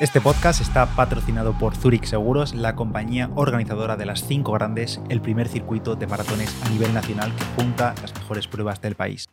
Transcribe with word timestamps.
Este 0.00 0.20
podcast 0.20 0.60
está 0.60 0.86
patrocinado 0.94 1.58
por 1.58 1.74
Zurich 1.74 2.04
Seguros, 2.04 2.54
la 2.54 2.76
compañía 2.76 3.30
organizadora 3.34 3.96
de 3.96 4.06
las 4.06 4.24
cinco 4.24 4.52
grandes, 4.52 5.00
el 5.08 5.20
primer 5.20 5.48
circuito 5.48 5.96
de 5.96 6.06
maratones 6.06 6.56
a 6.64 6.68
nivel 6.68 6.94
nacional 6.94 7.34
que 7.34 7.44
junta 7.60 7.96
las 8.00 8.14
mejores 8.14 8.46
pruebas 8.46 8.80
del 8.80 8.94
país. 8.94 9.26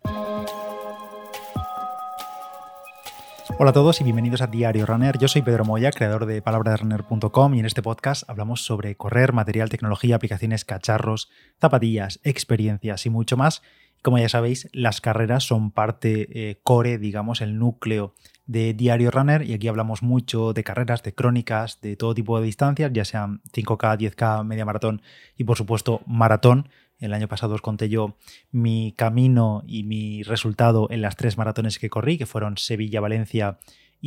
Hola 3.60 3.70
a 3.70 3.74
todos 3.74 4.02
y 4.02 4.04
bienvenidos 4.04 4.42
a 4.42 4.48
Diario 4.48 4.88
Runner. 4.88 5.20
Yo 5.20 5.28
soy 5.28 5.44
Pedro 5.44 5.66
Moya, 5.66 5.92
creador 5.92 6.26
de 6.26 6.42
palabraderunner.com 6.42 7.54
y 7.54 7.60
en 7.60 7.68
este 7.68 7.84
podcast 7.84 8.28
hablamos 8.28 8.66
sobre 8.66 8.98
correr, 8.98 9.34
material, 9.34 9.70
tecnología, 9.70 10.16
aplicaciones, 10.16 10.66
cacharros, 10.66 11.30
zapatillas, 11.62 12.20
experiencias 12.24 13.06
y 13.06 13.12
mucho 13.12 13.38
más. 13.38 13.62
Como 14.06 14.20
ya 14.20 14.30
sabéis, 14.30 14.70
las 14.72 15.02
carreras 15.02 15.46
son 15.46 15.72
parte 15.72 16.28
eh, 16.30 16.60
core, 16.62 17.00
digamos, 17.00 17.42
el 17.42 17.58
núcleo 17.58 18.14
de 18.46 18.76
Diario 18.76 19.10
Runner 19.10 19.42
y 19.42 19.56
aquí 19.56 19.68
hablamos 19.68 20.04
mucho 20.04 20.54
de 20.54 20.64
carreras, 20.64 21.02
de 21.02 21.16
crónicas, 21.16 21.82
de 21.82 21.96
todo 21.96 22.14
tipo 22.14 22.40
de 22.40 22.46
distancias, 22.46 22.92
ya 22.94 23.04
sean 23.04 23.42
5K, 23.52 23.98
10K, 23.98 24.44
media 24.46 24.64
maratón 24.64 25.02
y 25.36 25.44
por 25.46 25.58
supuesto 25.58 26.02
maratón. 26.06 26.70
El 27.00 27.16
año 27.16 27.28
pasado 27.28 27.56
os 27.56 27.64
conté 27.64 27.90
yo 27.90 28.16
mi 28.52 28.94
camino 28.96 29.64
y 29.66 29.82
mi 29.86 30.22
resultado 30.22 30.88
en 30.92 31.02
las 31.02 31.16
tres 31.16 31.40
maratones 31.40 31.80
que 31.80 31.90
corrí, 31.90 32.20
que 32.20 32.28
fueron 32.28 32.60
Sevilla, 32.60 33.02
Valencia 33.02 33.58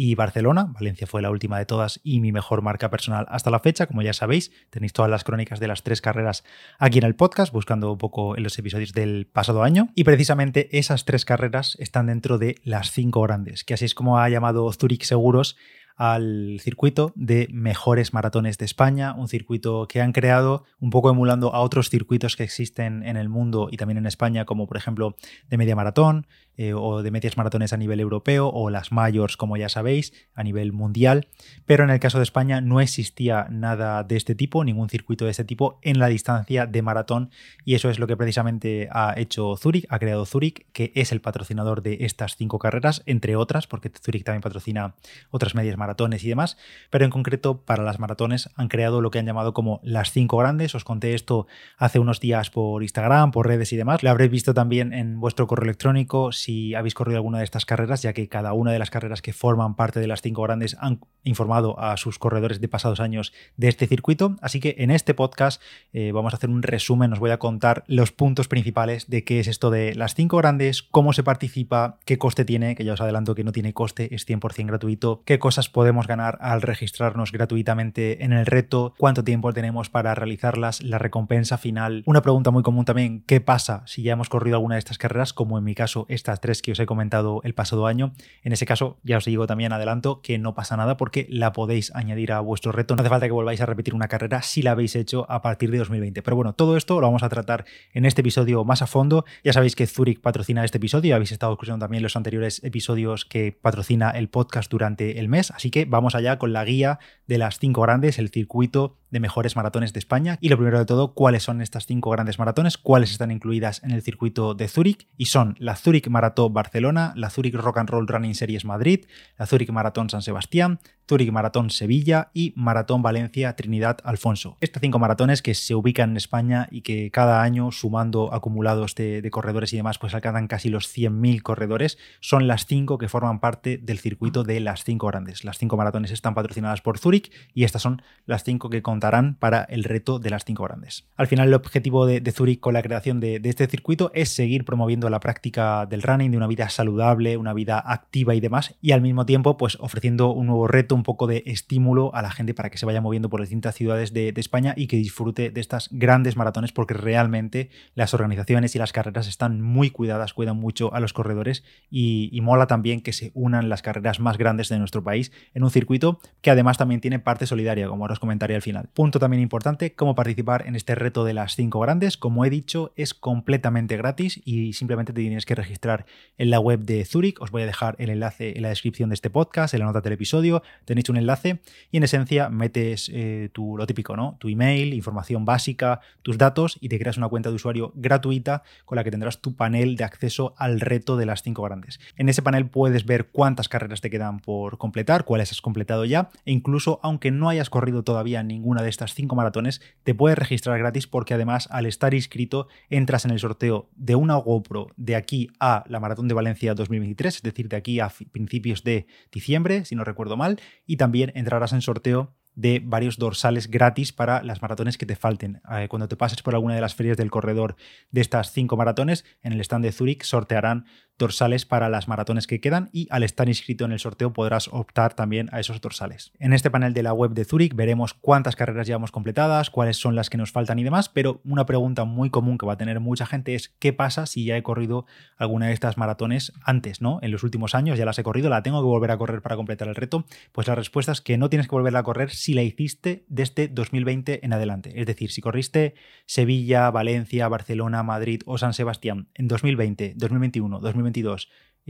y 0.00 0.14
Barcelona. 0.14 0.70
Valencia 0.72 1.08
fue 1.08 1.22
la 1.22 1.30
última 1.32 1.58
de 1.58 1.66
todas 1.66 1.98
y 2.04 2.20
mi 2.20 2.30
mejor 2.30 2.62
marca 2.62 2.88
personal 2.88 3.26
hasta 3.30 3.50
la 3.50 3.58
fecha. 3.58 3.88
Como 3.88 4.00
ya 4.00 4.12
sabéis, 4.12 4.52
tenéis 4.70 4.92
todas 4.92 5.10
las 5.10 5.24
crónicas 5.24 5.58
de 5.58 5.66
las 5.66 5.82
tres 5.82 6.00
carreras 6.00 6.44
aquí 6.78 6.98
en 6.98 7.04
el 7.04 7.16
podcast, 7.16 7.52
buscando 7.52 7.90
un 7.90 7.98
poco 7.98 8.36
en 8.36 8.44
los 8.44 8.56
episodios 8.60 8.92
del 8.92 9.26
pasado 9.26 9.64
año. 9.64 9.88
Y 9.96 10.04
precisamente 10.04 10.78
esas 10.78 11.04
tres 11.04 11.24
carreras 11.24 11.76
están 11.80 12.06
dentro 12.06 12.38
de 12.38 12.60
las 12.62 12.92
cinco 12.92 13.22
grandes, 13.22 13.64
que 13.64 13.74
así 13.74 13.86
es 13.86 13.96
como 13.96 14.20
ha 14.20 14.28
llamado 14.28 14.72
Zurich 14.72 15.02
Seguros 15.02 15.56
al 15.96 16.60
circuito 16.60 17.12
de 17.16 17.48
mejores 17.50 18.14
maratones 18.14 18.56
de 18.56 18.66
España, 18.66 19.14
un 19.14 19.26
circuito 19.26 19.88
que 19.88 20.00
han 20.00 20.12
creado 20.12 20.64
un 20.78 20.90
poco 20.90 21.10
emulando 21.10 21.52
a 21.52 21.60
otros 21.60 21.90
circuitos 21.90 22.36
que 22.36 22.44
existen 22.44 23.02
en 23.02 23.16
el 23.16 23.28
mundo 23.28 23.68
y 23.68 23.76
también 23.76 23.98
en 23.98 24.06
España, 24.06 24.44
como 24.44 24.68
por 24.68 24.76
ejemplo 24.76 25.16
de 25.48 25.58
media 25.58 25.74
maratón, 25.74 26.28
eh, 26.58 26.74
o 26.74 27.02
de 27.02 27.10
medias 27.10 27.36
maratones 27.36 27.72
a 27.72 27.76
nivel 27.78 28.00
europeo 28.00 28.48
o 28.48 28.68
las 28.68 28.92
mayors, 28.92 29.36
como 29.36 29.56
ya 29.56 29.70
sabéis, 29.70 30.12
a 30.34 30.42
nivel 30.42 30.72
mundial. 30.72 31.28
Pero 31.64 31.84
en 31.84 31.90
el 31.90 32.00
caso 32.00 32.18
de 32.18 32.24
España 32.24 32.60
no 32.60 32.80
existía 32.80 33.46
nada 33.48 34.04
de 34.04 34.16
este 34.16 34.34
tipo, 34.34 34.64
ningún 34.64 34.90
circuito 34.90 35.24
de 35.24 35.30
este 35.30 35.44
tipo 35.44 35.78
en 35.82 35.98
la 35.98 36.08
distancia 36.08 36.66
de 36.66 36.82
maratón 36.82 37.30
y 37.64 37.74
eso 37.74 37.90
es 37.90 37.98
lo 37.98 38.06
que 38.06 38.16
precisamente 38.16 38.88
ha 38.90 39.14
hecho 39.16 39.56
Zurich, 39.56 39.86
ha 39.88 39.98
creado 39.98 40.26
Zurich, 40.26 40.66
que 40.72 40.92
es 40.94 41.12
el 41.12 41.20
patrocinador 41.20 41.82
de 41.82 41.98
estas 42.00 42.36
cinco 42.36 42.58
carreras, 42.58 43.02
entre 43.06 43.36
otras, 43.36 43.66
porque 43.66 43.90
Zurich 43.90 44.24
también 44.24 44.42
patrocina 44.42 44.94
otras 45.30 45.54
medias 45.54 45.76
maratones 45.76 46.24
y 46.24 46.28
demás, 46.28 46.58
pero 46.90 47.04
en 47.04 47.10
concreto 47.10 47.62
para 47.62 47.82
las 47.82 47.98
maratones 47.98 48.50
han 48.56 48.68
creado 48.68 49.00
lo 49.00 49.10
que 49.10 49.18
han 49.18 49.26
llamado 49.26 49.54
como 49.54 49.80
las 49.82 50.12
cinco 50.12 50.38
grandes. 50.38 50.74
Os 50.74 50.84
conté 50.84 51.14
esto 51.14 51.46
hace 51.76 51.98
unos 51.98 52.20
días 52.20 52.50
por 52.50 52.82
Instagram, 52.82 53.30
por 53.30 53.46
redes 53.46 53.72
y 53.72 53.76
demás. 53.76 54.02
Lo 54.02 54.10
habréis 54.10 54.30
visto 54.30 54.54
también 54.54 54.92
en 54.92 55.20
vuestro 55.20 55.46
correo 55.46 55.64
electrónico 55.64 56.32
habéis 56.74 56.94
corrido 56.94 57.18
alguna 57.18 57.38
de 57.38 57.44
estas 57.44 57.64
carreras, 57.64 58.02
ya 58.02 58.12
que 58.12 58.28
cada 58.28 58.52
una 58.52 58.72
de 58.72 58.78
las 58.78 58.90
carreras 58.90 59.22
que 59.22 59.32
forman 59.32 59.76
parte 59.76 60.00
de 60.00 60.06
las 60.06 60.22
cinco 60.22 60.42
grandes 60.42 60.76
han 60.80 61.00
informado 61.24 61.78
a 61.78 61.96
sus 61.96 62.18
corredores 62.18 62.60
de 62.60 62.68
pasados 62.68 63.00
años 63.00 63.32
de 63.56 63.68
este 63.68 63.86
circuito. 63.86 64.36
Así 64.40 64.60
que 64.60 64.76
en 64.78 64.90
este 64.90 65.14
podcast 65.14 65.60
eh, 65.92 66.12
vamos 66.12 66.32
a 66.32 66.36
hacer 66.36 66.50
un 66.50 66.62
resumen, 66.62 67.12
os 67.12 67.18
voy 67.18 67.30
a 67.30 67.38
contar 67.38 67.84
los 67.86 68.12
puntos 68.12 68.48
principales 68.48 69.08
de 69.08 69.24
qué 69.24 69.40
es 69.40 69.46
esto 69.46 69.70
de 69.70 69.94
las 69.94 70.14
cinco 70.14 70.38
grandes, 70.38 70.82
cómo 70.82 71.12
se 71.12 71.22
participa, 71.22 71.98
qué 72.04 72.18
coste 72.18 72.44
tiene, 72.44 72.74
que 72.74 72.84
ya 72.84 72.94
os 72.94 73.00
adelanto 73.00 73.34
que 73.34 73.44
no 73.44 73.52
tiene 73.52 73.74
coste, 73.74 74.14
es 74.14 74.26
100% 74.26 74.66
gratuito, 74.66 75.22
qué 75.24 75.38
cosas 75.38 75.68
podemos 75.68 76.06
ganar 76.06 76.38
al 76.40 76.62
registrarnos 76.62 77.32
gratuitamente 77.32 78.24
en 78.24 78.32
el 78.32 78.46
reto, 78.46 78.94
cuánto 78.98 79.24
tiempo 79.24 79.52
tenemos 79.52 79.90
para 79.90 80.14
realizarlas, 80.14 80.82
la 80.82 80.98
recompensa 80.98 81.58
final. 81.58 82.02
Una 82.06 82.22
pregunta 82.22 82.50
muy 82.50 82.62
común 82.62 82.84
también, 82.84 83.22
¿qué 83.26 83.40
pasa 83.40 83.82
si 83.86 84.02
ya 84.02 84.12
hemos 84.12 84.28
corrido 84.28 84.56
alguna 84.56 84.76
de 84.76 84.80
estas 84.80 84.98
carreras, 84.98 85.32
como 85.32 85.58
en 85.58 85.64
mi 85.64 85.74
caso 85.74 86.06
tres 86.40 86.62
que 86.62 86.72
os 86.72 86.80
he 86.80 86.86
comentado 86.86 87.40
el 87.44 87.54
pasado 87.54 87.86
año. 87.86 88.12
En 88.42 88.52
ese 88.52 88.66
caso, 88.66 88.98
ya 89.02 89.18
os 89.18 89.24
digo 89.24 89.46
también 89.46 89.72
adelanto 89.72 90.22
que 90.22 90.38
no 90.38 90.54
pasa 90.54 90.76
nada 90.76 90.96
porque 90.96 91.26
la 91.30 91.52
podéis 91.52 91.94
añadir 91.94 92.32
a 92.32 92.40
vuestro 92.40 92.72
reto. 92.72 92.94
No 92.96 93.02
hace 93.02 93.10
falta 93.10 93.26
que 93.26 93.32
volváis 93.32 93.60
a 93.60 93.66
repetir 93.66 93.94
una 93.94 94.08
carrera 94.08 94.42
si 94.42 94.62
la 94.62 94.72
habéis 94.72 94.96
hecho 94.96 95.26
a 95.30 95.42
partir 95.42 95.70
de 95.70 95.78
2020. 95.78 96.22
Pero 96.22 96.36
bueno, 96.36 96.54
todo 96.54 96.76
esto 96.76 97.00
lo 97.00 97.06
vamos 97.06 97.22
a 97.22 97.28
tratar 97.28 97.64
en 97.92 98.04
este 98.04 98.20
episodio 98.20 98.64
más 98.64 98.82
a 98.82 98.86
fondo. 98.86 99.24
Ya 99.44 99.52
sabéis 99.52 99.76
que 99.76 99.86
Zurich 99.86 100.20
patrocina 100.20 100.64
este 100.64 100.78
episodio, 100.78 101.14
habéis 101.14 101.32
estado 101.32 101.52
escuchando 101.52 101.84
también 101.84 102.02
los 102.02 102.16
anteriores 102.16 102.62
episodios 102.64 103.24
que 103.24 103.52
patrocina 103.52 104.10
el 104.10 104.28
podcast 104.28 104.70
durante 104.70 105.18
el 105.18 105.28
mes. 105.28 105.50
Así 105.50 105.70
que 105.70 105.84
vamos 105.84 106.14
allá 106.14 106.38
con 106.38 106.52
la 106.52 106.64
guía 106.64 106.98
de 107.26 107.38
las 107.38 107.58
cinco 107.58 107.82
grandes, 107.82 108.18
el 108.18 108.30
circuito 108.30 108.98
de 109.10 109.20
mejores 109.20 109.56
maratones 109.56 109.92
de 109.92 109.98
España. 109.98 110.38
Y 110.40 110.48
lo 110.48 110.56
primero 110.56 110.78
de 110.78 110.84
todo, 110.84 111.14
cuáles 111.14 111.42
son 111.42 111.60
estas 111.60 111.86
cinco 111.86 112.10
grandes 112.10 112.38
maratones, 112.38 112.78
cuáles 112.78 113.10
están 113.10 113.30
incluidas 113.30 113.82
en 113.82 113.90
el 113.90 114.02
circuito 114.02 114.54
de 114.54 114.68
Zurich. 114.68 115.08
Y 115.16 115.26
son 115.26 115.56
la 115.58 115.76
Zurich 115.76 116.08
Maratón 116.08 116.27
Barcelona, 116.36 117.12
la 117.16 117.30
Zurich 117.30 117.54
Rock 117.54 117.78
and 117.78 117.90
Roll 117.90 118.06
Running 118.06 118.34
Series 118.34 118.64
Madrid, 118.64 119.06
la 119.38 119.46
Zurich 119.46 119.70
Maratón 119.70 120.10
San 120.10 120.22
Sebastián, 120.22 120.80
Zurich 121.08 121.32
Maratón 121.32 121.70
Sevilla 121.70 122.30
y 122.34 122.52
Maratón 122.54 123.02
Valencia 123.02 123.56
Trinidad 123.56 123.98
Alfonso. 124.04 124.58
Estas 124.60 124.82
cinco 124.82 124.98
maratones 124.98 125.40
que 125.40 125.54
se 125.54 125.74
ubican 125.74 126.10
en 126.10 126.16
España 126.18 126.68
y 126.70 126.82
que 126.82 127.10
cada 127.10 127.42
año, 127.42 127.72
sumando 127.72 128.34
acumulados 128.34 128.94
de, 128.94 129.26
corredores 129.30 129.72
y 129.72 129.76
demás, 129.76 129.98
pues 129.98 130.14
alcanzan 130.14 130.48
casi 130.48 130.68
los 130.68 130.94
100.000 130.94 131.42
corredores, 131.42 131.98
son 132.20 132.46
las 132.46 132.66
cinco 132.66 132.98
que 132.98 133.08
forman 133.08 133.40
parte 133.40 133.78
del 133.78 133.98
circuito 133.98 134.44
de 134.44 134.60
las 134.60 134.84
cinco 134.84 135.06
grandes. 135.06 135.44
Las 135.44 135.58
cinco 135.58 135.76
maratones 135.76 136.10
están 136.10 136.34
patrocinadas 136.34 136.82
por 136.82 136.98
Zurich 136.98 137.32
y 137.54 137.64
estas 137.64 137.82
son 137.82 138.02
las 138.26 138.44
cinco 138.44 138.68
que 138.68 138.82
contarán 138.82 139.34
para 139.34 139.62
el 139.62 139.84
reto 139.84 140.18
de 140.18 140.30
las 140.30 140.44
cinco 140.44 140.64
grandes. 140.64 141.08
Al 141.16 141.26
final, 141.26 141.48
el 141.48 141.54
objetivo 141.54 142.04
de, 142.04 142.20
Zurich 142.32 142.60
con 142.60 142.74
la 142.74 142.82
creación 142.82 143.18
de, 143.20 143.40
de 143.40 143.48
este 143.48 143.66
circuito 143.66 144.10
es 144.14 144.28
seguir 144.28 144.66
promoviendo 144.66 145.08
la 145.08 145.20
práctica 145.20 145.86
del 145.86 146.02
de 146.08 146.36
una 146.38 146.46
vida 146.46 146.70
saludable, 146.70 147.36
una 147.36 147.52
vida 147.52 147.78
activa 147.78 148.34
y 148.34 148.40
demás, 148.40 148.74
y 148.80 148.92
al 148.92 149.02
mismo 149.02 149.26
tiempo, 149.26 149.58
pues 149.58 149.76
ofreciendo 149.78 150.32
un 150.32 150.46
nuevo 150.46 150.66
reto 150.66 150.94
un 150.94 151.02
poco 151.02 151.26
de 151.26 151.42
estímulo 151.44 152.14
a 152.14 152.22
la 152.22 152.30
gente 152.30 152.54
para 152.54 152.70
que 152.70 152.78
se 152.78 152.86
vaya 152.86 153.02
moviendo 153.02 153.28
por 153.28 153.42
distintas 153.42 153.74
ciudades 153.74 154.14
de, 154.14 154.32
España 154.38 154.72
y 154.76 154.86
que 154.86 154.96
disfrute 154.96 155.50
de 155.50 155.60
estas 155.60 155.88
grandes 155.90 156.36
maratones 156.36 156.70
porque 156.70 156.94
realmente 156.94 157.70
las 157.96 158.14
organizaciones 158.14 158.76
y 158.76 158.78
las 158.78 158.92
carreras 158.92 159.26
están 159.26 159.60
muy 159.60 159.90
cuidadas, 159.90 160.32
cuidan 160.32 160.56
mucho 160.56 160.94
a 160.94 161.00
los 161.00 161.12
corredores 161.12 161.64
y, 161.90 162.30
y 162.32 162.40
mola 162.40 162.68
también 162.68 163.00
que 163.00 163.12
se 163.12 163.32
unan 163.34 163.68
las 163.68 163.82
carreras 163.82 164.20
más 164.20 164.38
grandes 164.38 164.68
de 164.68 164.78
nuestro 164.78 165.02
país 165.02 165.32
en 165.54 165.64
un 165.64 165.70
circuito 165.70 166.20
que 166.40 166.52
además 166.52 166.78
también 166.78 167.00
tiene 167.00 167.18
parte 167.18 167.46
solidaria, 167.46 167.88
como 167.88 168.04
ahora 168.04 168.12
os 168.12 168.20
comentaré 168.20 168.54
al 168.54 168.62
final. 168.62 168.88
Punto 168.94 169.18
también 169.18 169.42
importante, 169.42 169.94
cómo 169.94 170.14
participar 170.14 170.66
en 170.68 170.76
este 170.76 170.94
reto 170.94 171.24
de 171.24 171.34
las 171.34 171.56
cinco 171.56 171.80
grandes. 171.80 172.16
Como 172.16 172.44
he 172.44 172.50
dicho, 172.50 172.92
es 172.94 173.12
completamente 173.12 173.96
gratis 173.96 174.40
y 174.44 174.72
simplemente 174.72 175.12
te 175.12 175.20
tienes 175.20 175.44
que 175.44 175.56
registrar 175.56 175.97
en 176.36 176.50
la 176.50 176.60
web 176.60 176.80
de 176.80 177.04
Zurich. 177.04 177.40
Os 177.40 177.50
voy 177.50 177.62
a 177.62 177.66
dejar 177.66 177.96
el 177.98 178.10
enlace 178.10 178.56
en 178.56 178.62
la 178.62 178.68
descripción 178.68 179.10
de 179.10 179.14
este 179.14 179.30
podcast, 179.30 179.74
en 179.74 179.80
la 179.80 179.86
nota 179.86 180.00
del 180.00 180.12
episodio 180.12 180.62
tenéis 180.84 181.08
un 181.08 181.16
enlace 181.16 181.60
y 181.90 181.96
en 181.96 182.02
esencia 182.02 182.48
metes 182.48 183.10
eh, 183.12 183.50
tu, 183.52 183.76
lo 183.76 183.86
típico, 183.86 184.16
¿no? 184.16 184.36
Tu 184.38 184.48
email, 184.48 184.94
información 184.94 185.44
básica, 185.44 186.00
tus 186.22 186.38
datos 186.38 186.78
y 186.80 186.88
te 186.88 186.98
creas 186.98 187.16
una 187.16 187.28
cuenta 187.28 187.50
de 187.50 187.56
usuario 187.56 187.92
gratuita 187.94 188.62
con 188.84 188.96
la 188.96 189.04
que 189.04 189.10
tendrás 189.10 189.40
tu 189.40 189.54
panel 189.54 189.96
de 189.96 190.04
acceso 190.04 190.54
al 190.56 190.80
reto 190.80 191.16
de 191.16 191.26
las 191.26 191.42
cinco 191.42 191.62
grandes. 191.62 192.00
En 192.16 192.28
ese 192.28 192.42
panel 192.42 192.66
puedes 192.66 193.04
ver 193.06 193.28
cuántas 193.28 193.68
carreras 193.68 194.00
te 194.00 194.10
quedan 194.10 194.40
por 194.40 194.78
completar, 194.78 195.24
cuáles 195.24 195.50
has 195.50 195.60
completado 195.60 196.04
ya 196.04 196.30
e 196.44 196.52
incluso 196.52 197.00
aunque 197.02 197.30
no 197.30 197.48
hayas 197.48 197.70
corrido 197.70 198.02
todavía 198.02 198.42
ninguna 198.42 198.82
de 198.82 198.90
estas 198.90 199.14
cinco 199.14 199.36
maratones, 199.36 199.80
te 200.04 200.14
puedes 200.14 200.38
registrar 200.38 200.78
gratis 200.78 201.06
porque 201.06 201.34
además 201.34 201.68
al 201.70 201.86
estar 201.86 202.14
inscrito 202.14 202.68
entras 202.90 203.24
en 203.24 203.30
el 203.30 203.38
sorteo 203.38 203.88
de 203.96 204.14
una 204.14 204.36
GoPro 204.36 204.88
de 204.96 205.16
aquí 205.16 205.50
a 205.60 205.84
la 205.88 206.00
Maratón 206.00 206.28
de 206.28 206.34
Valencia 206.34 206.74
2023, 206.74 207.36
es 207.36 207.42
decir, 207.42 207.68
de 207.68 207.76
aquí 207.76 208.00
a 208.00 208.12
principios 208.32 208.84
de 208.84 209.06
diciembre, 209.32 209.84
si 209.84 209.94
no 209.94 210.04
recuerdo 210.04 210.36
mal, 210.36 210.60
y 210.86 210.96
también 210.96 211.32
entrarás 211.34 211.72
en 211.72 211.82
sorteo 211.82 212.34
de 212.58 212.82
varios 212.84 213.18
dorsales 213.18 213.70
gratis 213.70 214.12
para 214.12 214.42
las 214.42 214.62
maratones 214.62 214.98
que 214.98 215.06
te 215.06 215.14
falten. 215.14 215.60
Eh, 215.70 215.86
cuando 215.88 216.08
te 216.08 216.16
pases 216.16 216.42
por 216.42 216.54
alguna 216.54 216.74
de 216.74 216.80
las 216.80 216.96
ferias 216.96 217.16
del 217.16 217.30
corredor 217.30 217.76
de 218.10 218.20
estas 218.20 218.50
cinco 218.50 218.76
maratones, 218.76 219.24
en 219.42 219.52
el 219.52 219.60
stand 219.60 219.84
de 219.84 219.92
Zurich 219.92 220.24
sortearán 220.24 220.84
dorsales 221.18 221.66
para 221.66 221.88
las 221.88 222.08
maratones 222.08 222.46
que 222.46 222.60
quedan 222.60 222.88
y 222.92 223.08
al 223.10 223.22
estar 223.22 223.48
inscrito 223.48 223.84
en 223.84 223.92
el 223.92 223.98
sorteo 223.98 224.32
podrás 224.32 224.68
optar 224.68 225.14
también 225.14 225.48
a 225.52 225.60
esos 225.60 225.80
dorsales. 225.80 226.32
En 226.38 226.52
este 226.52 226.70
panel 226.70 226.94
de 226.94 227.02
la 227.02 227.12
web 227.12 227.32
de 227.32 227.44
Zurich 227.44 227.74
veremos 227.74 228.14
cuántas 228.14 228.54
carreras 228.54 228.86
llevamos 228.86 229.10
completadas, 229.10 229.70
cuáles 229.70 229.96
son 229.96 230.14
las 230.14 230.30
que 230.30 230.38
nos 230.38 230.52
faltan 230.52 230.78
y 230.78 230.84
demás, 230.84 231.08
pero 231.08 231.40
una 231.44 231.66
pregunta 231.66 232.04
muy 232.04 232.30
común 232.30 232.56
que 232.56 232.66
va 232.66 232.74
a 232.74 232.76
tener 232.76 233.00
mucha 233.00 233.26
gente 233.26 233.54
es 233.54 233.68
¿qué 233.80 233.92
pasa 233.92 234.26
si 234.26 234.44
ya 234.44 234.56
he 234.56 234.62
corrido 234.62 235.06
alguna 235.36 235.66
de 235.66 235.72
estas 235.72 235.98
maratones 235.98 236.52
antes, 236.62 237.00
¿no? 237.00 237.18
En 237.22 237.32
los 237.32 237.42
últimos 237.42 237.74
años 237.74 237.98
ya 237.98 238.04
las 238.04 238.18
he 238.18 238.22
corrido, 238.22 238.48
la 238.48 238.62
tengo 238.62 238.80
que 238.80 238.86
volver 238.86 239.10
a 239.10 239.18
correr 239.18 239.42
para 239.42 239.56
completar 239.56 239.88
el 239.88 239.96
reto. 239.96 240.24
Pues 240.52 240.68
la 240.68 240.76
respuesta 240.76 241.12
es 241.12 241.20
que 241.20 241.36
no 241.36 241.50
tienes 241.50 241.66
que 241.66 241.74
volverla 241.74 242.00
a 242.00 242.04
correr 242.04 242.30
si 242.30 242.54
la 242.54 242.62
hiciste 242.62 243.24
desde 243.28 243.66
2020 243.66 244.44
en 244.44 244.52
adelante. 244.52 245.00
Es 245.00 245.06
decir, 245.06 245.32
si 245.32 245.40
corriste 245.40 245.94
Sevilla, 246.26 246.90
Valencia, 246.90 247.48
Barcelona, 247.48 248.02
Madrid 248.02 248.42
o 248.46 248.56
San 248.58 248.72
Sebastián 248.72 249.28
en 249.34 249.48
2020, 249.48 250.14
2021, 250.16 250.80
2022 250.80 251.07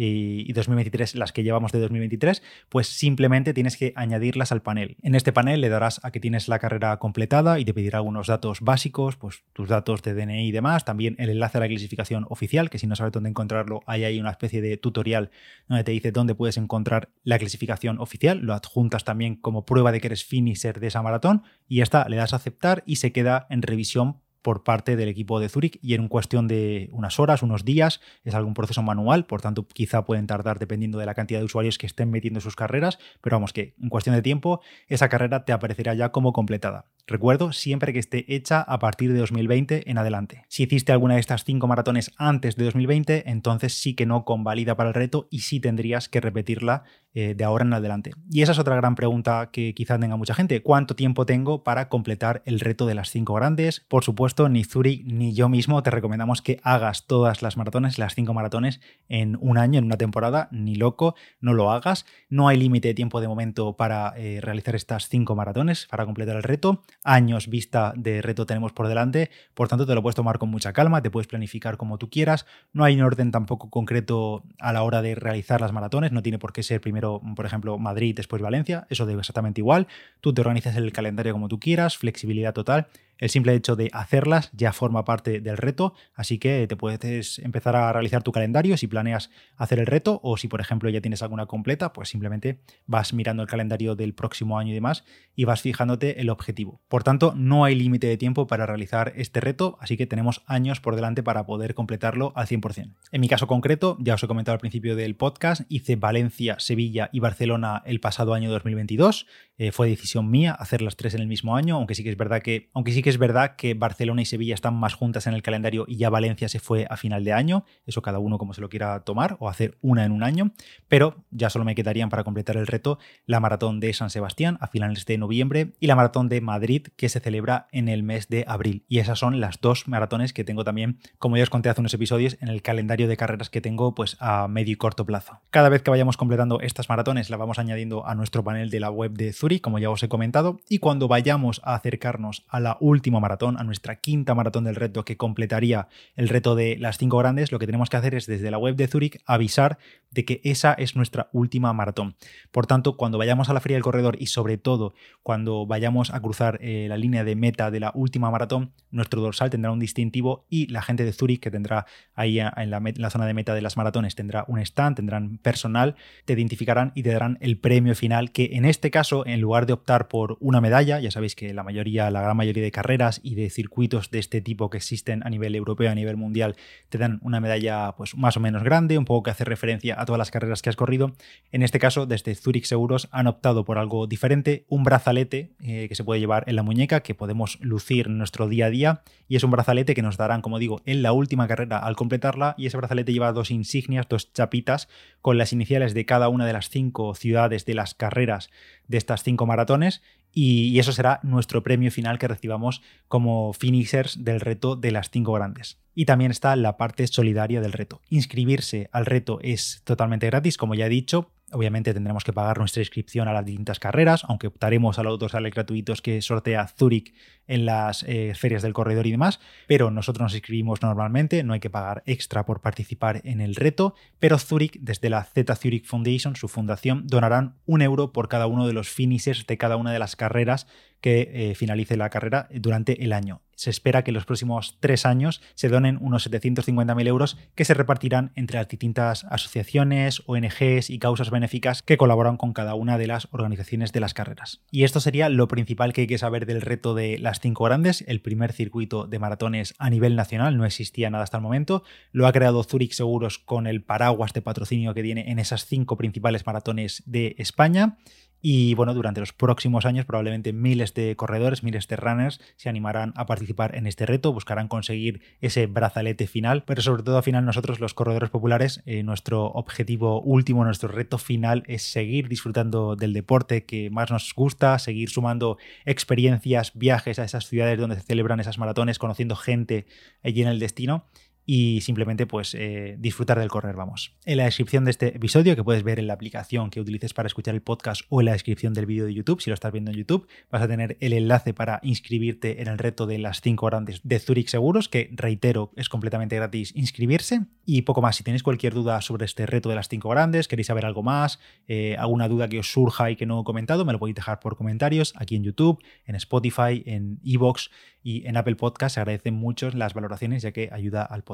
y 0.01 0.53
2023 0.53 1.17
las 1.17 1.33
que 1.33 1.43
llevamos 1.43 1.73
de 1.73 1.81
2023, 1.81 2.43
pues 2.69 2.87
simplemente 2.87 3.53
tienes 3.53 3.77
que 3.77 3.93
añadirlas 3.97 4.53
al 4.53 4.63
panel. 4.63 4.97
En 5.03 5.17
este 5.17 5.33
panel 5.33 5.61
le 5.61 5.69
darás 5.69 6.01
a 6.05 6.13
que 6.13 6.21
tienes 6.21 6.47
la 6.47 6.61
carrera 6.61 6.97
completada 6.99 7.59
y 7.59 7.65
te 7.65 7.75
pedirá 7.75 7.99
algunos 7.99 8.29
datos 8.29 8.61
básicos, 8.61 9.17
pues 9.17 9.43
tus 9.53 9.69
datos 9.69 10.03
de 10.03 10.15
DNI 10.15 10.49
y 10.49 10.53
demás, 10.53 10.85
también 10.85 11.17
el 11.19 11.31
enlace 11.31 11.59
a 11.59 11.63
la 11.63 11.69
clasificación 11.69 12.27
oficial, 12.29 12.71
que 12.71 12.79
si 12.79 12.87
no 12.87 12.95
sabes 12.95 13.13
dónde 13.13 13.31
encontrarlo, 13.31 13.81
ahí 13.87 14.05
hay 14.05 14.21
una 14.21 14.31
especie 14.31 14.61
de 14.63 14.77
tutorial 14.77 15.31
donde 15.67 15.83
te 15.83 15.91
dice 15.91 16.13
dónde 16.13 16.37
puedes 16.37 16.59
encontrar 16.59 17.11
la 17.25 17.39
clasificación 17.39 17.99
oficial, 17.99 18.39
lo 18.39 18.55
adjuntas 18.55 19.05
también 19.05 19.35
como 19.35 19.67
prueba 19.67 19.91
de 19.91 20.01
que 20.01 20.07
eres 20.07 20.25
finisher 20.25 20.79
de 20.79 20.87
esa 20.87 21.03
maratón 21.03 21.43
y 21.67 21.79
ya 21.79 21.83
está, 21.83 22.09
le 22.09 22.17
das 22.17 22.33
a 22.35 22.37
aceptar 22.37 22.85
y 22.87 22.97
se 22.97 23.11
queda 23.11 23.49
en 23.51 23.63
revisión 23.63 24.21
por 24.43 24.65
parte 24.65 24.97
del 24.97 25.09
equipo 25.09 25.41
de 25.41 25.49
Zurich 25.49 25.79
y 25.83 25.95
en 25.95 26.09
cuestión 26.09 26.49
de 26.49 26.89
unas 26.93 27.19
horas, 27.19 27.43
unos 27.43 27.65
días, 27.65 28.01
es 28.25 28.35
algún 28.35 28.55
proceso 28.55 28.83
manual, 28.83 29.27
por 29.27 29.41
tanto 29.41 29.67
quizá 29.67 30.05
pueden 30.05 30.27
tardar 30.27 30.59
dependiendo 30.59 30.99
de 30.99 31.07
la 31.07 31.15
cantidad 31.15 31.41
de 31.41 31.47
usuarios 31.47 31.79
que 31.79 31.87
estén 31.87 32.11
metiendo 32.11 32.41
sus 32.41 32.57
carreras, 32.57 32.99
pero 33.21 33.37
vamos 33.37 33.53
que 33.53 33.75
en 33.81 33.89
cuestión 33.89 34.15
de 34.15 34.23
tiempo 34.23 34.61
esa 34.87 35.09
carrera 35.09 35.45
te 35.45 35.53
aparecerá 35.53 35.95
ya 35.95 36.11
como 36.11 36.33
completada. 36.33 36.87
Recuerdo, 37.09 37.53
siempre 37.53 37.95
que 37.95 37.99
esté 37.99 38.27
hecha 38.35 38.61
a 38.61 38.79
partir 38.79 39.11
de 39.11 39.19
2020 39.19 39.91
en 39.91 39.97
adelante. 39.97 40.45
Si 40.49 40.65
hiciste 40.65 40.93
alguna 40.93 41.15
de 41.15 41.21
estas 41.21 41.43
cinco 41.43 41.67
maratones 41.67 42.13
antes 42.19 42.57
de 42.57 42.67
2020, 42.67 43.31
entonces 43.31 43.73
sí 43.73 43.95
que 43.95 44.05
no 44.05 44.27
convalida 44.27 44.77
para 44.77 44.91
el 44.91 44.95
reto 44.95 45.27
y 45.31 45.39
sí 45.39 45.59
tendrías 45.59 46.11
que 46.11 46.21
repetirla 46.21 46.85
eh, 47.15 47.35
de 47.35 47.45
ahora 47.45 47.65
en 47.65 47.73
adelante. 47.73 48.13
Y 48.31 48.43
esa 48.43 48.53
es 48.53 48.59
otra 48.59 48.77
gran 48.77 48.95
pregunta 48.95 49.49
que 49.51 49.73
quizá 49.73 49.99
tenga 49.99 50.17
mucha 50.17 50.35
gente. 50.35 50.63
¿Cuánto 50.63 50.95
tiempo 50.95 51.25
tengo 51.25 51.65
para 51.65 51.89
completar 51.89 52.43
el 52.45 52.61
reto 52.61 52.85
de 52.85 52.95
las 52.95 53.11
cinco 53.11 53.33
grandes? 53.33 53.81
Por 53.89 54.05
supuesto, 54.05 54.51
ni 54.51 54.63
Zurich 54.63 55.03
ni 55.07 55.33
yo 55.33 55.49
mismo 55.49 55.83
te 55.83 55.91
recomendamos 55.91 56.43
que 56.43 56.61
hagas 56.63 57.07
todas 57.07 57.41
las 57.41 57.57
maratones, 57.57 57.99
las 57.99 58.15
cinco 58.15 58.35
maratones, 58.35 58.83
en 59.09 59.39
un 59.41 59.57
año, 59.57 59.79
en 59.79 59.87
una 59.87 59.97
temporada. 59.97 60.49
Ni 60.53 60.75
loco, 60.75 61.15
no 61.41 61.55
lo 61.55 61.73
hagas. 61.73 62.05
No 62.29 62.49
hay 62.49 62.59
límite 62.59 62.89
de 62.89 62.95
tiempo 62.95 63.23
de 63.23 63.29
momento 63.29 63.79
para 63.79 64.13
eh, 64.19 64.41
realizar 64.43 64.77
estas 64.77 65.09
cinco 65.09 65.35
maratones, 65.35 65.87
para 65.91 66.05
completar 66.05 66.37
el 66.37 66.43
reto 66.43 66.83
años 67.05 67.49
vista 67.49 67.93
de 67.97 68.23
reto 68.23 68.47
tenemos 68.47 68.73
por 68.73 68.89
delante, 68.89 69.31
por 69.55 69.69
tanto 69.69 69.87
te 69.87 69.95
lo 69.95 70.03
puedes 70.03 70.17
tomar 70.17 70.39
con 70.39 70.49
mucha 70.49 70.73
calma, 70.73 71.03
te 71.03 71.11
puedes 71.11 71.27
planificar 71.27 71.77
como 71.77 71.99
tú 71.99 72.11
quieras, 72.11 72.47
no 72.73 72.85
hay 72.85 72.97
un 72.97 73.03
orden 73.03 73.31
tampoco 73.31 73.71
concreto 73.71 74.45
a 74.59 74.73
la 74.73 74.83
hora 74.83 75.03
de 75.03 75.15
realizar 75.15 75.61
las 75.61 75.73
maratones, 75.73 76.13
no 76.13 76.23
tiene 76.23 76.39
por 76.39 76.53
qué 76.53 76.63
ser 76.63 76.81
primero, 76.81 77.21
por 77.37 77.47
ejemplo, 77.47 77.79
Madrid, 77.79 78.15
después 78.17 78.43
Valencia, 78.43 78.87
eso 78.91 79.07
debe 79.07 79.21
exactamente 79.21 79.61
igual, 79.61 79.87
tú 80.21 80.35
te 80.35 80.41
organizas 80.41 80.77
el 80.77 80.93
calendario 80.93 81.33
como 81.33 81.49
tú 81.49 81.59
quieras, 81.59 81.97
flexibilidad 81.97 82.53
total 82.53 82.89
el 83.19 83.29
simple 83.29 83.55
hecho 83.55 83.77
de 83.77 83.91
hacerlas 83.93 84.51
ya 84.53 84.73
forma 84.73 85.05
parte 85.05 85.41
del 85.41 85.57
reto, 85.57 85.95
así 86.15 86.39
que 86.39 86.67
te 86.67 86.77
puedes 86.77 87.39
empezar 87.41 87.77
a 87.77 87.93
realizar 87.93 88.23
tu 88.23 88.33
calendario 88.33 88.77
si 88.77 88.87
planeas 88.87 89.31
hacer 89.57 89.79
el 89.79 89.87
reto 89.87 90.21
o 90.23 90.37
si 90.37 90.49
por 90.49 90.61
ejemplo 90.61 90.89
ya 90.91 91.01
tienes 91.01 91.23
alguna 91.23 91.47
completa, 91.47 91.93
pues 91.93 92.09
simplemente 92.09 92.61
vas 92.87 93.13
mirando 93.13 93.43
el 93.43 93.49
calendario 93.49 93.95
del 93.95 94.15
próximo 94.15 94.59
año 94.59 94.71
y 94.71 94.75
demás 94.75 95.05
y 95.35 95.45
vas 95.45 95.63
fijándote 95.63 96.21
el 96.21 96.31
objetivo. 96.31 96.81
Por 96.89 97.05
tanto, 97.05 97.35
no 97.37 97.65
hay 97.65 97.75
límite 97.75 98.07
de 98.07 98.17
tiempo 98.17 98.47
para 98.47 98.67
realizar 98.67 99.13
este 99.17 99.41
reto, 99.41 99.77
así 99.81 99.97
que 99.97 100.07
tenemos 100.07 100.43
años 100.47 100.81
por 100.81 100.97
delante 100.97 101.23
para 101.23 101.47
poder 101.47 101.75
completarlo 101.75 102.33
al 102.37 102.47
100%. 102.47 102.95
En 103.13 103.21
mi 103.21 103.29
caso 103.29 103.47
concreto, 103.47 103.97
ya 104.01 104.15
os 104.15 104.23
he 104.23 104.27
comentado 104.27 104.55
al 104.55 104.61
principio 104.61 104.97
del 104.97 105.17
podcast, 105.17 105.63
hice 105.69 105.97
Valencia, 105.97 106.57
Sevilla 106.59 107.11
y 107.13 107.21
Barcelona 107.21 107.83
el 107.87 108.01
pasado 108.01 108.35
año 108.35 108.51
2022. 108.51 109.27
Eh, 109.59 109.73
fue 109.73 109.89
decisión 109.89 110.31
mía 110.31 110.53
hacer 110.53 110.83
las 110.83 110.97
tres 110.97 111.15
en 111.15 111.21
el 111.21 111.27
mismo 111.27 111.57
año, 111.57 111.77
aunque 111.77 111.95
sí 111.95 112.05
que 112.05 112.11
es 112.11 112.17
verdad 112.17 112.43
que, 112.43 112.71
aunque 112.75 112.93
sí 112.93 113.03
que 113.03 113.08
es 113.09 113.19
verdad 113.19 113.57
que 113.57 113.75
Barcelona 113.75 114.23
y 114.23 114.25
Sevilla 114.25 114.55
están 114.55 114.75
más 114.75 114.95
juntas 114.95 115.27
en 115.27 115.35
el 115.35 115.43
calendario 115.43 115.85
y 115.89 115.97
ya 115.97 116.11
Valencia 116.11 116.49
se 116.49 116.61
fue 116.61 116.87
a 116.89 116.97
final 116.97 117.25
de 117.25 117.33
año, 117.33 117.65
eso 117.87 118.03
cada 118.03 118.19
uno 118.19 118.39
como 118.39 118.55
se 118.55 118.61
lo 118.61 118.69
quiera 118.69 119.01
tomar 119.01 119.37
o 119.41 119.49
hacer 119.49 119.79
una 119.81 120.05
en 120.05 120.13
un 120.13 120.23
año, 120.23 120.53
pero 120.89 121.25
ya 121.31 121.51
solo 121.51 121.65
me 121.65 121.75
quedarían 121.75 122.09
para 122.11 122.25
completar 122.25 122.57
el 122.57 122.67
reto 122.67 122.99
la 123.27 123.41
maratón 123.41 123.81
de 123.81 123.93
San 123.93 124.11
Sebastián 124.11 124.59
a 124.61 124.67
finales 124.67 125.07
de 125.07 125.19
noviembre 125.19 125.73
y 125.81 125.87
la 125.87 125.97
maratón 125.97 126.29
de 126.29 126.41
Madrid 126.41 126.89
que 126.97 127.09
se 127.09 127.21
celebra 127.21 127.69
en 127.73 127.89
el 127.89 128.03
mes 128.03 128.29
de 128.29 128.45
abril. 128.47 128.85
Y 128.89 128.99
esas 128.99 129.19
son 129.19 129.41
las 129.41 129.61
dos 129.61 129.89
maratones 129.89 130.33
que 130.33 130.45
tengo 130.45 130.65
también, 130.65 130.99
como 131.19 131.37
ya 131.37 131.43
os 131.43 131.51
conté 131.51 131.69
hace 131.69 131.81
unos 131.81 131.95
episodios, 131.95 132.37
en 132.41 132.49
el 132.49 132.63
calendario 132.63 133.09
de 133.09 133.17
carreras 133.17 133.51
que 133.51 133.61
tengo 133.61 133.95
pues 133.95 134.17
a 134.21 134.49
medio 134.49 134.73
y 134.73 134.77
corto 134.77 135.05
plazo. 135.07 135.41
Cada 135.51 135.69
vez 135.69 135.83
que 135.83 135.91
vayamos 135.91 136.17
completando 136.17 136.61
estas 136.61 136.89
maratones 136.89 137.31
la 137.31 137.37
vamos 137.37 137.59
añadiendo 137.59 138.07
a 138.07 138.15
nuestro 138.15 138.45
panel 138.45 138.71
de 138.71 138.81
la 138.81 138.91
web 138.91 139.13
de 139.13 139.33
Zurich, 139.33 139.63
como 139.63 139.79
ya 139.79 139.91
os 139.91 140.03
he 140.03 140.09
comentado, 140.09 140.61
y 140.69 140.79
cuando 140.79 141.09
vayamos 141.09 141.61
a 141.65 141.75
acercarnos 141.75 142.45
a 142.49 142.61
la 142.61 142.77
última 142.81 142.98
maratón 143.21 143.59
a 143.59 143.65
nuestra 143.65 143.97
quinta 143.97 144.35
maratón 144.35 144.65
del 144.65 144.77
reto 144.77 145.05
que 145.05 145.17
completaría 145.17 145.89
el 146.15 146.29
reto 146.29 146.55
de 146.55 146.77
las 146.79 146.99
cinco 146.99 147.19
grandes, 147.19 147.53
lo 147.53 147.59
que 147.59 147.67
tenemos 147.67 147.91
que 147.91 147.97
hacer 147.97 148.15
es 148.15 148.27
desde 148.27 148.51
la 148.51 148.59
web 148.59 148.77
de 148.77 148.89
Zurich 148.89 149.23
avisar 149.27 149.79
de 150.11 150.25
que 150.25 150.41
esa 150.45 150.73
es 150.75 150.97
nuestra 150.97 151.29
última 151.33 151.73
maratón. 151.73 152.17
Por 152.51 152.67
tanto, 152.67 152.97
cuando 152.97 153.19
vayamos 153.19 153.49
a 153.49 153.53
la 153.53 153.61
feria 153.61 153.77
del 153.77 153.83
corredor 153.83 154.17
y 154.19 154.27
sobre 154.27 154.57
todo 154.59 154.95
cuando 155.23 155.67
vayamos 155.67 156.13
a 156.13 156.21
cruzar 156.21 156.59
eh, 156.63 156.87
la 156.89 156.97
línea 156.97 157.25
de 157.25 157.37
meta 157.37 157.71
de 157.71 157.81
la 157.81 157.93
última 157.95 158.31
maratón, 158.31 158.73
nuestro 158.91 159.21
dorsal 159.21 159.51
tendrá 159.51 159.71
un 159.71 159.79
distintivo 159.79 160.47
y 160.49 160.67
la 160.69 160.83
gente 160.83 161.05
de 161.05 161.13
Zurich 161.13 161.41
que 161.41 161.51
tendrá 161.51 161.87
ahí 162.15 162.41
en 162.41 162.71
la, 162.71 162.79
en 162.79 162.95
la 162.97 163.11
zona 163.11 163.27
de 163.27 163.35
meta 163.35 163.55
de 163.55 163.63
las 163.63 163.77
maratones 163.77 164.15
tendrá 164.15 164.45
un 164.49 164.59
stand, 164.59 164.97
tendrán 164.97 165.39
personal, 165.39 165.97
te 166.25 166.33
identificarán 166.33 166.93
y 166.95 167.03
te 167.03 167.13
darán 167.13 167.39
el 167.41 167.59
premio 167.59 167.95
final 167.95 168.33
que 168.33 168.51
en 168.53 168.65
este 168.65 168.91
caso, 168.91 169.27
en 169.27 169.41
lugar 169.41 169.67
de 169.67 169.75
optar 169.75 170.09
por 170.09 170.37
una 170.41 170.61
medalla, 170.61 171.01
ya 171.01 171.11
sabéis 171.11 171.35
que 171.35 171.53
la 171.55 171.63
mayoría, 171.63 172.11
la 172.11 172.23
gran 172.23 172.37
mayoría 172.37 172.63
de 172.63 172.71
carreras 172.71 172.88
y 173.23 173.35
de 173.35 173.51
circuitos 173.51 174.11
de 174.11 174.19
este 174.19 174.41
tipo 174.41 174.71
que 174.71 174.79
existen 174.79 175.23
a 175.27 175.29
nivel 175.31 175.55
europeo, 175.55 175.91
a 175.91 175.95
nivel 175.95 176.17
mundial, 176.17 176.57
te 176.89 176.97
dan 176.97 177.19
una 177.23 177.39
medalla 177.39 177.93
pues 177.97 178.17
más 178.17 178.39
o 178.39 178.41
menos 178.41 178.63
grande, 178.63 178.97
un 178.97 179.05
poco 179.05 179.25
que 179.25 179.31
hace 179.31 179.45
referencia 179.45 180.01
a 180.01 180.07
todas 180.07 180.19
las 180.19 180.31
carreras 180.31 180.63
que 180.63 180.71
has 180.71 180.77
corrido. 180.77 181.13
En 181.53 181.63
este 181.63 181.79
caso, 181.79 182.07
desde 182.07 182.35
Zurich 182.35 182.65
Seguros 182.65 183.09
han 183.13 183.27
optado 183.27 183.67
por 183.67 183.77
algo 183.77 184.07
diferente, 184.07 184.65
un 184.69 184.85
brazalete 184.85 185.51
eh, 185.63 185.87
que 185.89 185.95
se 185.95 186.03
puede 186.05 186.21
llevar 186.21 186.45
en 186.47 186.57
la 186.57 186.63
muñeca, 186.63 187.01
que 187.01 187.15
podemos 187.15 187.59
lucir 187.61 188.07
en 188.07 188.17
nuestro 188.17 188.49
día 188.49 188.67
a 188.67 188.71
día, 188.71 189.03
y 189.29 189.37
es 189.37 189.45
un 189.45 189.51
brazalete 189.51 189.95
que 189.95 190.03
nos 190.03 190.17
darán, 190.17 190.41
como 190.41 190.59
digo, 190.59 190.81
en 190.87 191.03
la 191.03 191.13
última 191.13 191.47
carrera 191.47 191.79
al 191.79 191.95
completarla, 191.95 192.55
y 192.57 192.67
ese 192.67 192.79
brazalete 192.79 193.13
lleva 193.13 193.33
dos 193.33 193.51
insignias, 193.51 194.07
dos 194.09 194.33
chapitas, 194.33 194.89
con 195.21 195.37
las 195.37 195.53
iniciales 195.53 195.93
de 195.93 196.07
cada 196.07 196.31
una 196.31 196.47
de 196.47 196.55
las 196.55 196.71
cinco 196.71 197.15
ciudades 197.15 197.67
de 197.67 197.75
las 197.75 197.95
carreras 197.95 198.51
de 198.87 198.97
estas 198.97 199.23
cinco 199.23 199.45
maratones, 199.45 200.03
y, 200.33 200.79
eso 200.79 200.93
será 200.93 201.21
nuestro 201.23 201.63
premio 201.63 201.91
final 201.91 202.19
que 202.19 202.29
recibamos 202.29 202.83
como 203.09 203.53
finishers 203.53 204.25
del 204.25 204.41
reto 204.41 204.77
de 204.77 204.91
las 204.91 205.11
cinco 205.11 205.33
grandes. 205.33 205.81
Y 205.95 206.05
también 206.05 206.31
está 206.31 206.55
la 206.55 206.77
parte 206.77 207.07
solidaria 207.07 207.61
del 207.61 207.73
reto. 207.73 208.01
Inscribirse 208.09 208.89
al 208.93 209.07
reto 209.07 209.39
es 209.43 209.83
totalmente 209.85 210.27
gratis, 210.27 210.57
como 210.57 210.75
ya 210.75 210.87
he 210.87 210.91
dicho, 210.91 211.33
Obviamente 211.51 211.95
tendremos 211.95 212.25
que 212.25 212.33
pagar 212.35 212.59
nuestra 212.59 212.83
inscripción 212.83 213.27
a 213.27 213.33
las 213.33 213.45
distintas 213.45 213.79
carreras, 213.79 214.23
aunque 214.29 214.49
optaremos 214.49 214.99
a 214.99 215.03
los 215.03 215.19
dorsales 215.19 215.55
gratuitos 215.55 216.03
que 216.03 216.21
sortea 216.21 216.69
Zurich 216.69 217.15
en 217.47 217.65
las 217.65 218.03
eh, 218.03 218.35
ferias 218.35 218.61
del 218.61 218.75
corredor 218.75 219.07
y 219.07 219.13
demás, 219.13 219.41
pero 219.67 219.91
nosotros 219.91 220.25
nos 220.25 220.35
inscribimos 220.35 220.83
normalmente, 220.83 221.43
no 221.43 221.55
hay 221.55 221.61
que 221.61 221.71
pagar 221.71 222.03
extra 222.05 222.45
por 222.45 222.61
participar 222.61 223.23
en 223.25 223.41
el 223.41 223.55
reto, 223.55 223.95
pero 224.19 224.39
Zurich, 224.39 224.79
desde 224.81 225.09
la 225.09 225.25
Z 225.25 225.57
Zurich 225.57 225.87
Foundation, 225.87 226.37
su 226.37 226.49
fundación, 226.49 227.07
donarán 227.07 227.57
un 227.65 227.81
euro 227.81 228.13
por 228.13 228.29
cada 228.29 228.47
uno 228.47 228.67
de 228.67 228.75
los 228.75 228.91
finishes 228.91 229.47
de 229.47 229.57
cada 229.57 229.77
una 229.77 229.91
de 229.91 229.99
las 229.99 230.17
carreras 230.17 230.67
que 231.01 231.31
eh, 231.33 231.55
finalice 231.55 231.97
la 231.97 232.11
carrera 232.11 232.49
durante 232.53 233.05
el 233.05 233.13
año. 233.13 233.43
Se 233.55 233.71
espera 233.71 234.05
que 234.05 234.13
en 234.13 234.15
los 234.15 234.25
próximos 234.25 234.77
tres 234.79 235.05
años 235.05 235.43
se 235.57 235.69
donen 235.69 235.99
unos 236.01 236.31
750.000 236.31 237.09
euros 237.09 237.37
que 237.57 237.65
se 237.65 237.75
repartirán 237.75 238.31
entre 238.37 238.57
las 238.57 238.69
distintas 238.69 239.25
asociaciones, 239.25 240.23
ONGs 240.27 240.91
y 240.91 241.01
causas 241.01 241.31
benéficas 241.31 241.83
que 241.83 241.97
colaboran 241.97 242.37
con 242.37 242.53
cada 242.53 242.77
una 242.77 242.99
de 242.99 243.09
las 243.09 243.27
organizaciones 243.33 243.91
de 243.91 243.99
las 243.99 244.15
carreras. 244.15 244.63
Y 244.71 244.85
esto 244.85 245.01
sería 245.01 245.29
lo 245.29 245.49
principal 245.49 245.93
que 245.93 246.03
hay 246.03 246.07
que 246.07 246.19
saber 246.19 246.47
del 246.47 246.61
reto 246.61 246.95
de 246.95 247.19
las 247.19 247.41
cinco 247.41 247.65
grandes, 247.65 248.05
el 248.07 248.21
primer 248.21 248.53
circuito 248.53 249.09
de 249.09 249.19
maratones 249.19 249.75
a 249.79 249.91
nivel 249.91 250.15
nacional, 250.15 250.57
no 250.57 250.65
existía 250.65 251.11
nada 251.11 251.25
hasta 251.25 251.39
el 251.39 251.43
momento, 251.43 251.83
lo 252.13 252.29
ha 252.29 252.33
creado 252.33 252.63
Zurich 252.63 252.93
Seguros 252.93 253.41
con 253.41 253.67
el 253.67 253.83
paraguas 253.83 254.33
de 254.35 254.43
patrocinio 254.43 254.95
que 254.95 255.03
tiene 255.03 255.33
en 255.33 255.41
esas 255.41 255.67
cinco 255.67 255.97
principales 255.97 256.47
maratones 256.47 257.03
de 257.07 257.35
España 257.39 257.99
y 258.41 258.75
bueno, 258.75 258.95
durante 258.95 259.21
los 259.21 259.33
próximos 259.33 259.85
años 259.85 260.07
probablemente 260.07 260.53
miles 260.53 260.95
de 260.95 261.17
corredores, 261.17 261.63
miles 261.63 261.89
de 261.89 261.97
runners 261.97 262.41
se 262.57 262.69
animarán 262.69 263.13
a 263.17 263.27
participar 263.27 263.75
en 263.77 263.87
este 263.87 264.07
reto, 264.07 264.33
buscarán 264.33 264.69
conseguir 264.69 265.21
ese 265.41 265.67
brazalete 265.67 266.27
final, 266.27 266.63
pero 266.65 266.83
sobre 266.83 267.03
todo 267.03 267.17
al 267.17 267.23
final 267.23 267.45
nosotros 267.45 267.81
los 267.81 267.95
corredores 267.95 268.31
populares, 268.31 268.83
eh, 268.87 269.03
nuestro 269.03 269.47
objetivo 269.47 270.21
último, 270.21 270.65
nuestro 270.65 270.89
reto 270.89 271.19
final 271.19 271.65
es 271.67 271.83
seguir 271.83 272.29
disfrutando 272.29 272.97
del 272.97 273.13
deporte 273.13 273.65
que 273.65 273.91
más 273.91 274.11
nos 274.11 274.33
gusta, 274.35 274.79
seguir 274.79 275.11
sumando 275.11 275.59
experiencias, 275.85 276.73
viajes 276.75 277.19
a 277.19 277.25
esas 277.25 277.47
ciudades 277.47 277.79
donde 277.79 277.97
se 277.97 278.03
celebran 278.03 278.41
esas 278.41 278.59
maratones, 278.59 278.99
conociendo 278.99 279.35
gente 279.37 279.87
allí 280.23 280.43
en 280.43 280.49
el 280.49 280.61
destino 280.61 281.05
y 281.51 281.81
simplemente 281.81 282.27
pues 282.27 282.55
eh, 282.55 282.97
disfrutar 282.99 283.39
del 283.39 283.49
correr, 283.49 283.75
vamos. 283.75 284.13
En 284.27 284.37
la 284.37 284.45
descripción 284.45 284.85
de 284.85 284.91
este 284.91 285.17
episodio, 285.17 285.57
que 285.57 285.65
puedes 285.65 285.83
ver 285.83 285.99
en 285.99 286.07
la 286.07 286.13
aplicación 286.13 286.69
que 286.69 286.79
utilices 286.79 287.15
para 287.15 287.27
escuchar 287.27 287.55
el 287.55 287.63
podcast 287.63 288.03
o 288.11 288.21
en 288.21 288.27
la 288.27 288.33
descripción 288.33 288.75
del 288.75 288.85
vídeo 288.85 289.07
de 289.07 289.15
YouTube, 289.15 289.41
si 289.41 289.49
lo 289.49 289.55
estás 289.55 289.73
viendo 289.73 289.91
en 289.91 289.97
YouTube, 289.97 290.29
vas 290.51 290.61
a 290.61 290.69
tener 290.69 290.99
el 291.01 291.15
enlace 291.15 291.55
para 291.55 291.81
inscribirte 291.83 292.61
en 292.61 292.69
el 292.69 292.77
reto 292.77 293.07
de 293.07 293.17
las 293.17 293.41
5 293.41 293.65
grandes 293.65 294.03
de 294.05 294.19
Zurich 294.19 294.49
Seguros, 294.49 294.91
que 294.91 295.09
reitero, 295.15 295.73
es 295.77 295.89
completamente 295.89 296.37
gratis 296.37 296.77
inscribirse. 296.77 297.47
Y 297.65 297.81
poco 297.83 298.03
más, 298.03 298.17
si 298.17 298.25
tenéis 298.25 298.43
cualquier 298.43 298.75
duda 298.75 299.01
sobre 299.01 299.25
este 299.25 299.47
reto 299.47 299.71
de 299.71 299.77
las 299.77 299.89
5 299.89 300.07
grandes, 300.11 300.49
queréis 300.49 300.67
saber 300.67 300.85
algo 300.85 301.03
más, 301.03 301.41
eh, 301.67 301.97
alguna 301.99 302.29
duda 302.29 302.49
que 302.49 302.59
os 302.59 302.71
surja 302.71 303.11
y 303.11 303.17
que 303.17 303.25
no 303.25 303.41
he 303.41 303.45
comentado, 303.45 303.87
me 303.87 303.95
lo 303.95 303.99
podéis 303.99 304.17
dejar 304.17 304.39
por 304.41 304.55
comentarios 304.55 305.15
aquí 305.17 305.37
en 305.37 305.45
YouTube, 305.45 305.83
en 306.05 306.15
Spotify, 306.15 306.83
en 306.85 307.21
Evox 307.25 307.71
y 308.03 308.27
en 308.27 308.37
Apple 308.37 308.57
Podcast. 308.57 308.97
Se 308.97 309.01
agradecen 309.01 309.33
mucho 309.35 309.71
las 309.71 309.95
valoraciones 309.95 310.43
ya 310.43 310.53
que 310.53 310.69
ayuda 310.73 311.03
al 311.03 311.25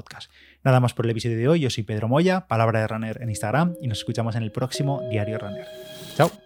Nada 0.62 0.80
más 0.80 0.94
por 0.94 1.04
el 1.06 1.11
episodio 1.11 1.37
de 1.37 1.49
hoy. 1.49 1.61
Yo 1.61 1.70
soy 1.70 1.84
Pedro 1.84 2.08
Moya, 2.08 2.46
Palabra 2.46 2.80
de 2.80 2.87
Runner 2.87 3.23
en 3.23 3.28
Instagram 3.28 3.75
y 3.80 3.88
nos 3.88 3.99
escuchamos 3.99 4.37
en 4.37 4.42
el 4.42 4.52
próximo 4.52 5.02
Diario 5.11 5.38
Runner. 5.38 5.66
Chao. 6.16 6.43